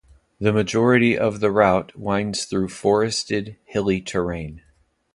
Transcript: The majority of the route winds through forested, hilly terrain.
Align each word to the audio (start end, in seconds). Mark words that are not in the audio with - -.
The 0.39 0.51
majority 0.51 1.15
of 1.15 1.41
the 1.41 1.51
route 1.51 1.95
winds 1.95 2.45
through 2.45 2.69
forested, 2.69 3.57
hilly 3.65 4.01
terrain. 4.01 4.63